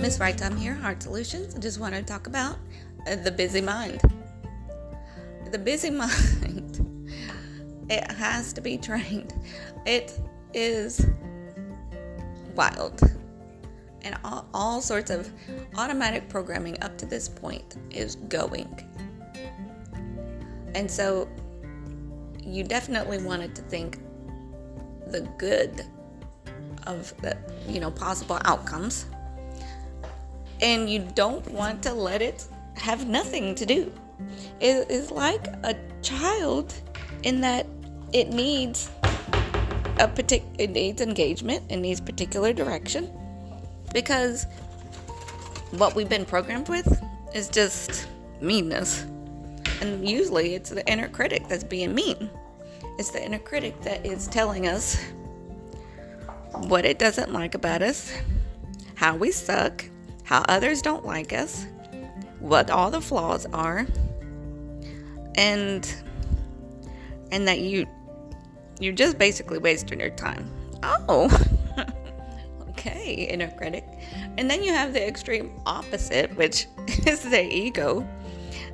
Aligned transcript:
Miss 0.00 0.18
Right 0.18 0.36
Time 0.36 0.56
here, 0.56 0.72
Heart 0.72 1.02
Solutions. 1.02 1.54
I 1.54 1.58
just 1.58 1.78
want 1.78 1.94
to 1.94 2.02
talk 2.02 2.26
about 2.26 2.56
uh, 3.06 3.16
the 3.16 3.30
busy 3.30 3.60
mind. 3.60 4.00
The 5.52 5.58
busy 5.58 5.90
mind, 5.90 7.12
it 7.90 8.10
has 8.12 8.54
to 8.54 8.62
be 8.62 8.78
trained. 8.78 9.34
It 9.84 10.18
is 10.54 11.06
wild. 12.54 13.02
And 14.00 14.16
all, 14.24 14.48
all 14.54 14.80
sorts 14.80 15.10
of 15.10 15.30
automatic 15.76 16.30
programming 16.30 16.82
up 16.82 16.96
to 16.96 17.04
this 17.04 17.28
point 17.28 17.76
is 17.90 18.14
going. 18.16 18.74
And 20.74 20.90
so 20.90 21.28
you 22.42 22.64
definitely 22.64 23.18
wanted 23.18 23.54
to 23.54 23.60
think 23.62 23.98
the 25.08 25.28
good 25.36 25.84
of 26.86 27.14
the 27.20 27.36
you 27.68 27.80
know 27.80 27.90
possible 27.90 28.38
outcomes 28.46 29.04
and 30.60 30.88
you 30.88 31.06
don't 31.14 31.46
want 31.50 31.82
to 31.82 31.92
let 31.92 32.22
it 32.22 32.46
have 32.74 33.06
nothing 33.06 33.54
to 33.54 33.66
do. 33.66 33.92
It 34.60 34.90
is 34.90 35.10
like 35.10 35.46
a 35.64 35.74
child 36.02 36.74
in 37.22 37.40
that 37.40 37.66
it 38.12 38.30
needs 38.30 38.90
a 39.98 40.08
particular 40.08 40.54
it 40.58 40.70
needs 40.70 41.02
engagement 41.02 41.62
it 41.68 41.76
needs 41.76 42.00
particular 42.00 42.54
direction 42.54 43.10
because 43.92 44.46
what 45.72 45.94
we've 45.94 46.08
been 46.08 46.24
programmed 46.24 46.68
with 46.68 47.02
is 47.34 47.48
just 47.48 48.08
meanness. 48.40 49.04
And 49.80 50.06
usually 50.06 50.54
it's 50.54 50.70
the 50.70 50.86
inner 50.90 51.08
critic 51.08 51.48
that's 51.48 51.64
being 51.64 51.94
mean. 51.94 52.30
It's 52.98 53.10
the 53.10 53.24
inner 53.24 53.38
critic 53.38 53.80
that 53.82 54.04
is 54.04 54.26
telling 54.26 54.66
us 54.66 55.00
what 56.52 56.84
it 56.84 56.98
doesn't 56.98 57.32
like 57.32 57.54
about 57.54 57.82
us, 57.82 58.12
how 58.94 59.16
we 59.16 59.30
suck, 59.30 59.84
how 60.30 60.44
others 60.48 60.80
don't 60.80 61.04
like 61.04 61.32
us, 61.32 61.66
what 62.38 62.70
all 62.70 62.88
the 62.88 63.00
flaws 63.00 63.46
are, 63.46 63.84
and 65.34 65.92
and 67.32 67.48
that 67.48 67.58
you 67.58 67.84
you're 68.78 68.94
just 68.94 69.18
basically 69.18 69.58
wasting 69.58 69.98
your 69.98 70.10
time. 70.10 70.48
Oh. 70.84 71.28
okay, 72.70 73.26
inner 73.28 73.50
critic. 73.58 73.84
And 74.38 74.48
then 74.48 74.62
you 74.62 74.72
have 74.72 74.92
the 74.92 75.04
extreme 75.04 75.50
opposite, 75.66 76.32
which 76.36 76.68
is 77.06 77.22
the 77.22 77.42
ego 77.42 78.08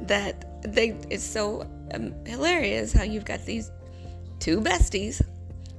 that 0.00 0.62
they 0.62 0.96
it's 1.10 1.22
so 1.22 1.68
um, 1.92 2.14
hilarious 2.24 2.94
how 2.94 3.02
you've 3.02 3.26
got 3.26 3.44
these 3.44 3.70
two 4.38 4.58
besties 4.58 5.20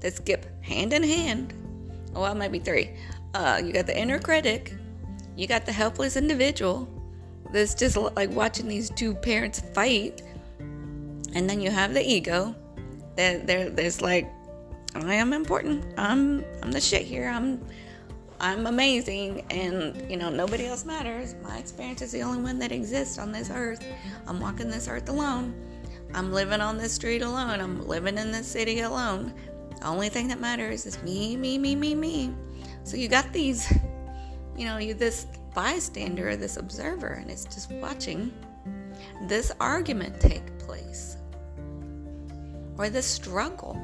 that 0.02 0.14
skip 0.14 0.45
hand 0.64 0.94
in 0.94 1.02
hand 1.02 1.52
well, 2.14 2.36
maybe 2.36 2.59
three. 2.59 2.92
Uh, 3.34 3.59
you 3.64 3.73
got 3.73 3.88
the 3.88 3.97
inner 3.97 4.19
critic, 4.19 4.75
you 5.36 5.48
got 5.48 5.66
the 5.66 5.72
helpless 5.72 6.16
individual 6.16 6.88
that's 7.52 7.76
just 7.76 7.98
like 7.98 8.30
watching 8.31 8.67
these 8.67 8.89
two 8.89 9.14
parents 9.16 9.62
fight, 9.73 10.22
and 10.59 11.50
then 11.50 11.62
you 11.62 11.72
have 11.72 11.94
the 11.94 12.03
ego 12.03 12.56
that 13.16 13.45
there 13.48 13.70
there's 13.70 14.02
like 14.02 14.30
I 14.95 15.16
am 15.16 15.34
important. 15.34 15.86
I'm 15.98 16.44
I'm 16.62 16.72
the 16.72 16.81
shit 16.81 17.03
here. 17.03 17.28
I'm 17.28 17.64
I'm 18.40 18.67
amazing 18.67 19.45
and 19.50 20.09
you 20.09 20.17
know 20.17 20.30
nobody 20.30 20.66
else 20.66 20.86
matters. 20.86 21.36
My 21.44 21.58
experience 21.58 22.02
is 22.02 22.12
the 22.12 22.22
only 22.22 22.42
one 22.42 22.59
that 22.59 22.72
exists 22.72 23.18
on 23.18 23.31
this 23.31 23.50
earth. 23.50 23.84
I'm 24.28 24.40
walking 24.40 24.70
this 24.70 24.88
earth 24.88 25.09
alone. 25.09 25.53
I'm 26.14 26.31
living 26.31 26.62
on 26.62 26.78
this 26.78 26.94
street 26.94 27.23
alone. 27.23 27.59
I'm 27.59 27.88
living 27.88 28.18
in 28.18 28.31
this 28.31 28.47
city 28.47 28.81
alone. 28.81 29.34
The 29.80 29.88
only 29.88 30.09
thing 30.09 30.28
that 30.28 30.40
matters 30.40 30.86
is 30.86 31.02
me, 31.03 31.36
me, 31.36 31.58
me, 31.58 31.75
me, 31.75 31.95
me. 31.95 32.34
So 32.84 32.97
you 32.97 33.08
got 33.08 33.34
these, 33.34 33.73
you 34.58 34.66
know, 34.66 34.78
you 34.78 34.94
this 34.94 35.28
bystander, 35.54 36.36
this 36.36 36.58
observer, 36.58 37.08
and 37.08 37.30
it's 37.30 37.46
just 37.46 37.72
watching 37.72 38.32
this 39.28 39.52
argument 39.59 40.19
take 40.19 40.58
place 40.59 41.18
or 42.78 42.90
this 42.90 43.06
struggle. 43.06 43.75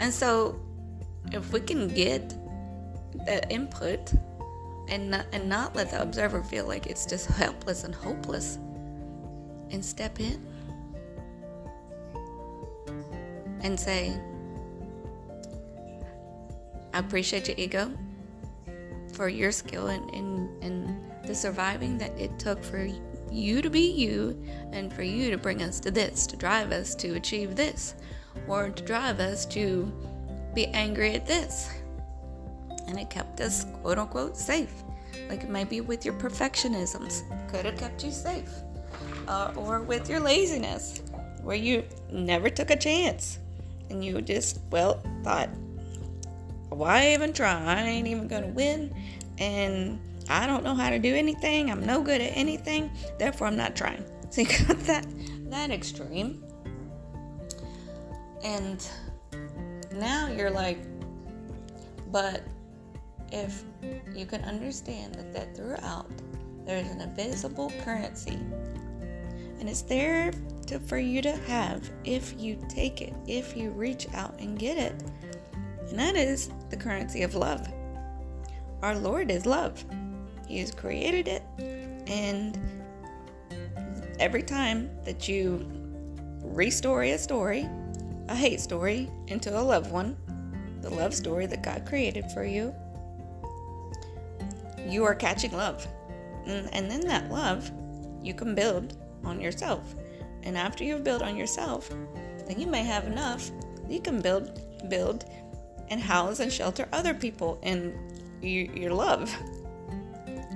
And 0.00 0.12
so 0.12 0.60
if 1.32 1.52
we 1.52 1.60
can 1.60 1.88
get 1.88 2.34
that 3.26 3.50
input 3.50 4.12
and 4.88 5.10
not, 5.10 5.26
and 5.32 5.48
not 5.48 5.76
let 5.76 5.90
the 5.90 6.00
observer 6.00 6.42
feel 6.42 6.66
like 6.66 6.86
it's 6.86 7.04
just 7.04 7.26
helpless 7.26 7.84
and 7.84 7.94
hopeless 7.94 8.58
and 9.70 9.84
step 9.84 10.18
in 10.20 10.46
and 13.60 13.78
say, 13.78 14.18
I 16.94 17.00
appreciate 17.00 17.48
your 17.48 17.56
ego 17.58 17.92
for 19.18 19.28
your 19.28 19.50
skill 19.50 19.88
and, 19.88 20.08
and, 20.14 20.62
and 20.62 21.02
the 21.24 21.34
surviving 21.34 21.98
that 21.98 22.16
it 22.16 22.38
took 22.38 22.62
for 22.62 22.88
you 23.32 23.60
to 23.60 23.68
be 23.68 23.90
you 23.90 24.40
and 24.70 24.92
for 24.92 25.02
you 25.02 25.28
to 25.28 25.36
bring 25.36 25.60
us 25.60 25.80
to 25.80 25.90
this, 25.90 26.24
to 26.24 26.36
drive 26.36 26.70
us 26.70 26.94
to 26.94 27.16
achieve 27.16 27.56
this, 27.56 27.96
or 28.46 28.70
to 28.70 28.84
drive 28.84 29.18
us 29.18 29.44
to 29.44 29.92
be 30.54 30.66
angry 30.68 31.16
at 31.16 31.26
this. 31.26 31.68
And 32.86 32.96
it 32.96 33.10
kept 33.10 33.40
us, 33.40 33.66
quote 33.82 33.98
unquote, 33.98 34.36
safe. 34.36 34.72
Like 35.28 35.48
maybe 35.48 35.80
with 35.80 36.04
your 36.04 36.14
perfectionisms, 36.14 37.22
could 37.50 37.64
have 37.64 37.76
kept 37.76 38.04
you 38.04 38.12
safe. 38.12 38.52
Uh, 39.26 39.52
or 39.56 39.80
with 39.80 40.08
your 40.08 40.20
laziness, 40.20 41.02
where 41.42 41.56
you 41.56 41.82
never 42.12 42.48
took 42.48 42.70
a 42.70 42.76
chance 42.76 43.40
and 43.90 44.04
you 44.04 44.22
just, 44.22 44.60
well, 44.70 45.02
thought, 45.24 45.50
why 46.70 47.12
even 47.12 47.32
try? 47.32 47.62
I 47.64 47.82
ain't 47.82 48.06
even 48.06 48.28
gonna 48.28 48.48
win, 48.48 48.94
and 49.38 49.98
I 50.28 50.46
don't 50.46 50.62
know 50.62 50.74
how 50.74 50.90
to 50.90 50.98
do 50.98 51.14
anything. 51.14 51.70
I'm 51.70 51.84
no 51.84 52.02
good 52.02 52.20
at 52.20 52.36
anything, 52.36 52.90
therefore 53.18 53.46
I'm 53.46 53.56
not 53.56 53.76
trying. 53.76 54.04
So 54.30 54.42
you 54.42 54.48
got 54.66 54.78
that 54.80 55.06
that 55.48 55.70
extreme, 55.70 56.44
and 58.44 58.86
now 59.94 60.28
you're 60.28 60.50
like, 60.50 60.78
but 62.12 62.42
if 63.32 63.62
you 64.14 64.26
can 64.26 64.42
understand 64.44 65.14
that 65.14 65.32
that 65.32 65.56
throughout 65.56 66.10
there's 66.66 66.86
an 66.88 67.00
invisible 67.00 67.72
currency, 67.82 68.38
and 69.58 69.66
it's 69.66 69.80
there 69.80 70.30
to, 70.66 70.78
for 70.78 70.98
you 70.98 71.22
to 71.22 71.32
have 71.32 71.90
if 72.04 72.38
you 72.38 72.62
take 72.68 73.00
it, 73.00 73.14
if 73.26 73.56
you 73.56 73.70
reach 73.70 74.06
out 74.12 74.38
and 74.38 74.58
get 74.58 74.76
it 74.76 74.94
and 75.88 75.98
that 75.98 76.16
is 76.16 76.50
the 76.70 76.76
currency 76.76 77.22
of 77.22 77.34
love. 77.34 77.66
Our 78.82 78.96
Lord 78.96 79.30
is 79.30 79.46
love. 79.46 79.84
He 80.46 80.58
has 80.60 80.70
created 80.70 81.28
it, 81.28 81.42
and 82.06 82.58
every 84.18 84.42
time 84.42 84.90
that 85.04 85.28
you 85.28 85.66
restore 86.42 87.02
a 87.02 87.18
story, 87.18 87.68
a 88.28 88.34
hate 88.34 88.60
story, 88.60 89.10
into 89.26 89.58
a 89.58 89.60
love 89.60 89.90
one, 89.90 90.16
the 90.80 90.90
love 90.90 91.14
story 91.14 91.46
that 91.46 91.62
God 91.62 91.86
created 91.86 92.30
for 92.32 92.44
you, 92.44 92.74
you 94.86 95.04
are 95.04 95.14
catching 95.14 95.52
love. 95.52 95.86
And, 96.46 96.72
and 96.72 96.90
then 96.90 97.00
that 97.02 97.30
love, 97.30 97.70
you 98.22 98.32
can 98.32 98.54
build 98.54 98.96
on 99.24 99.40
yourself. 99.40 99.94
And 100.44 100.56
after 100.56 100.84
you've 100.84 101.04
built 101.04 101.22
on 101.22 101.36
yourself, 101.36 101.90
then 102.46 102.58
you 102.58 102.66
may 102.66 102.82
have 102.82 103.06
enough 103.06 103.50
you 103.88 104.00
can 104.00 104.20
build 104.20 104.60
build 104.88 105.24
and 105.90 106.00
house 106.00 106.40
and 106.40 106.52
shelter 106.52 106.88
other 106.92 107.14
people 107.14 107.58
in 107.62 107.98
your 108.42 108.92
love. 108.92 109.34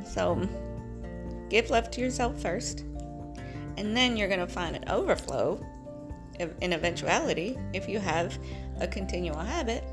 So, 0.04 0.48
give 1.48 1.70
love 1.70 1.91
to 1.93 2.00
yourself 2.00 2.41
first, 2.41 2.81
and 3.76 3.97
then 3.97 4.16
you're 4.16 4.28
going 4.28 4.41
to 4.41 4.47
find 4.47 4.76
an 4.76 4.88
overflow 4.88 5.65
in 6.60 6.72
eventuality 6.72 7.59
if 7.72 7.88
you 7.88 7.98
have 7.98 8.38
a 8.81 8.87
continual 8.87 9.38
habit 9.38 9.84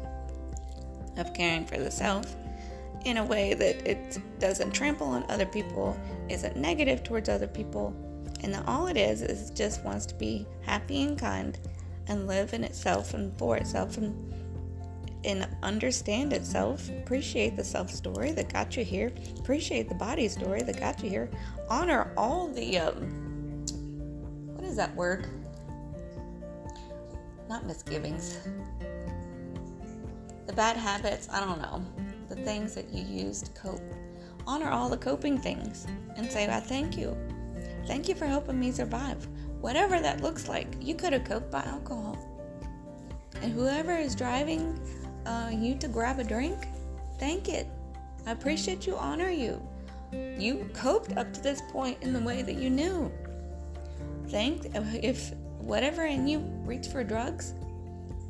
of 1.17 1.33
caring 1.33 1.65
for 1.65 1.77
the 1.77 1.91
self 1.91 2.35
in 3.05 3.17
a 3.17 3.23
way 3.23 3.53
that 3.53 3.87
it 3.87 4.19
doesn't 4.39 4.71
trample 4.71 5.07
on 5.07 5.23
other 5.29 5.45
people, 5.45 5.97
isn't 6.27 6.57
negative 6.57 7.03
towards 7.03 7.29
other 7.29 7.47
people, 7.47 7.93
and 8.41 8.53
that 8.53 8.67
all 8.67 8.87
it 8.87 8.97
is 8.97 9.21
is 9.21 9.51
just 9.51 9.83
wants 9.83 10.05
to 10.07 10.15
be 10.15 10.45
happy 10.61 11.03
and 11.03 11.17
kind 11.17 11.57
and 12.07 12.27
live 12.27 12.53
in 12.53 12.63
itself 12.63 13.13
and 13.13 13.37
for 13.37 13.57
itself 13.57 13.97
and 13.97 14.33
and 15.23 15.47
understand 15.63 16.33
itself. 16.33 16.89
Appreciate 16.89 17.55
the 17.55 17.63
self 17.63 17.89
story 17.89 18.31
that 18.31 18.51
got 18.51 18.77
you 18.77 18.83
here. 18.83 19.11
Appreciate 19.39 19.89
the 19.89 19.95
body 19.95 20.27
story 20.27 20.61
that 20.63 20.79
got 20.79 21.03
you 21.03 21.09
here. 21.09 21.29
Honor 21.69 22.11
all 22.15 22.47
the 22.47 22.77
um, 22.79 23.65
what 24.55 24.63
is 24.63 24.75
that 24.75 24.95
word? 24.95 25.27
Not 27.49 27.65
misgivings. 27.65 28.37
The 30.45 30.53
bad 30.53 30.77
habits. 30.77 31.27
I 31.31 31.39
don't 31.39 31.61
know. 31.61 31.83
The 32.29 32.35
things 32.35 32.75
that 32.75 32.93
you 32.93 33.03
use 33.03 33.41
to 33.41 33.51
cope. 33.51 33.81
Honor 34.47 34.69
all 34.69 34.89
the 34.89 34.97
coping 34.97 35.37
things 35.37 35.85
and 36.15 36.31
say, 36.31 36.47
"I 36.47 36.59
thank 36.59 36.97
you. 36.97 37.17
Thank 37.85 38.07
you 38.07 38.15
for 38.15 38.25
helping 38.25 38.59
me 38.59 38.71
survive." 38.71 39.27
Whatever 39.61 39.99
that 39.99 40.21
looks 40.21 40.47
like. 40.47 40.67
You 40.79 40.95
could 40.95 41.11
have 41.11 41.25
coped 41.25 41.51
by 41.51 41.61
alcohol. 41.63 42.17
And 43.41 43.51
whoever 43.51 43.95
is 43.95 44.15
driving 44.15 44.79
uh, 45.29 45.49
you 45.51 45.75
to 45.75 45.87
grab 45.87 46.19
a 46.19 46.23
drink, 46.23 46.57
thank 47.19 47.49
it. 47.49 47.67
I 48.25 48.31
appreciate 48.31 48.87
you, 48.87 48.95
honor 48.95 49.29
you. 49.29 49.61
You 50.11 50.67
coped 50.73 51.15
up 51.17 51.31
to 51.33 51.41
this 51.41 51.61
point 51.71 52.01
in 52.01 52.13
the 52.13 52.19
way 52.19 52.41
that 52.41 52.55
you 52.55 52.69
knew. 52.69 53.11
Thank 54.29 54.65
if 54.75 55.33
whatever 55.59 56.05
in 56.05 56.27
you 56.27 56.39
reach 56.65 56.87
for 56.87 57.03
drugs, 57.03 57.53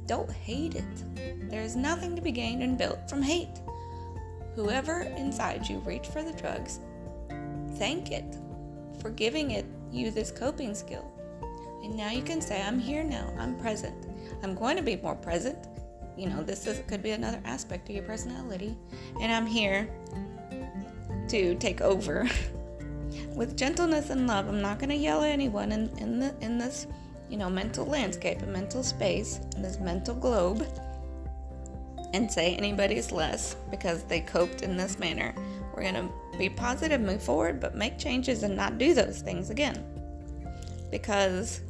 don't 0.08 0.30
hate 0.30 0.76
it. 0.76 1.50
There 1.50 1.62
is 1.62 1.76
nothing 1.76 2.16
to 2.16 2.22
be 2.22 2.32
gained 2.32 2.64
and 2.64 2.78
built 2.78 3.10
from 3.10 3.22
hate. 3.22 3.62
Whoever 4.56 5.04
inside 5.04 5.70
you 5.70 5.80
reached 5.80 6.12
for 6.12 6.22
the 6.22 6.34
drugs, 6.34 6.80
thank 7.76 8.12
it 8.12 8.36
for 9.00 9.10
giving 9.10 9.52
it 9.52 9.66
you 9.90 10.12
this 10.12 10.32
coping 10.32 10.76
skill. 10.76 11.10
And 11.84 11.96
now 11.96 12.10
you 12.10 12.24
can 12.24 12.42
say, 12.42 12.62
I'm 12.62 12.78
here 12.78 13.04
now. 13.04 13.34
I'm 13.38 13.58
present. 13.58 13.96
I'm 14.44 14.54
going 14.54 14.76
to 14.76 14.84
be 14.84 14.98
more 14.98 15.16
present. 15.16 15.58
You 16.20 16.28
know, 16.28 16.44
this 16.44 16.68
is, 16.68 16.82
could 16.86 17.02
be 17.02 17.12
another 17.12 17.40
aspect 17.46 17.88
of 17.88 17.96
your 17.96 18.04
personality. 18.04 18.76
And 19.22 19.32
I'm 19.32 19.46
here 19.46 19.90
to 21.30 21.56
take 21.56 21.80
over 21.80 22.30
with 23.36 23.56
gentleness 23.56 24.10
and 24.10 24.28
love. 24.28 24.50
I'm 24.50 24.62
not 24.62 24.80
going 24.80 24.90
to 24.90 24.98
yell 24.98 25.24
at 25.24 25.30
anyone 25.30 25.72
in, 25.72 25.88
in, 25.98 26.20
the, 26.20 26.36
in 26.42 26.58
this, 26.58 26.88
you 27.30 27.38
know, 27.38 27.50
mental 27.50 27.86
landscape, 27.86 28.42
a 28.42 28.48
mental 28.48 28.84
space, 28.84 29.40
this 29.60 29.80
mental 29.80 30.14
globe, 30.14 30.68
and 32.14 32.30
say 32.30 32.54
anybody's 32.56 33.14
less 33.14 33.56
because 33.72 34.04
they 34.04 34.20
coped 34.20 34.62
in 34.62 34.76
this 34.76 35.00
manner. 35.00 35.34
We're 35.74 35.84
going 35.84 35.96
to 35.96 36.10
be 36.38 36.50
positive, 36.50 37.00
move 37.00 37.24
forward, 37.24 37.62
but 37.62 37.76
make 37.76 37.98
changes 37.98 38.44
and 38.44 38.58
not 38.58 38.78
do 38.78 38.94
those 38.94 39.22
things 39.22 39.52
again. 39.52 39.86
Because 40.92 41.62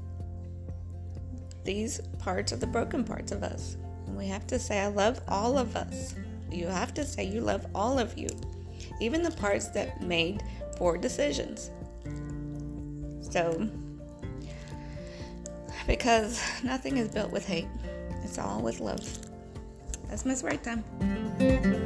these 1.66 2.02
parts 2.18 2.52
are 2.52 2.58
the 2.58 2.66
broken 2.66 3.04
parts 3.04 3.32
of 3.32 3.44
us. 3.44 3.78
We 4.20 4.28
have 4.28 4.46
to 4.48 4.60
say, 4.60 4.82
I 4.82 4.88
love 4.88 5.22
all 5.30 5.58
of 5.58 5.78
us. 5.78 6.14
You 6.52 6.68
have 6.68 6.94
to 6.96 7.06
say, 7.06 7.24
you 7.24 7.40
love 7.40 7.66
all 7.74 7.98
of 7.98 8.18
you, 8.18 8.28
even 9.00 9.24
the 9.24 9.32
parts 9.32 9.70
that 9.70 10.02
made 10.02 10.44
poor 10.76 10.98
decisions. 10.98 11.72
So, 13.22 13.70
because 15.88 16.44
nothing 16.64 16.98
is 16.98 17.08
built 17.08 17.32
with 17.32 17.48
hate, 17.48 17.70
it's 18.22 18.38
all 18.38 18.62
with 18.62 18.82
love. 18.82 19.08
That's 20.10 20.26
my 20.26 20.36
Right 20.44 20.62
Time. 20.62 21.79